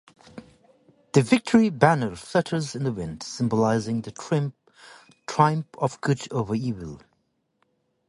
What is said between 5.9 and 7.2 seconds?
good over evil.